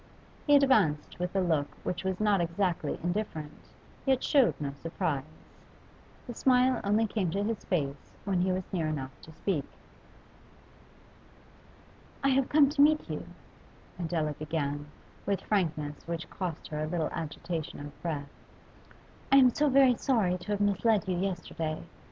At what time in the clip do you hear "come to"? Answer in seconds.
12.49-12.81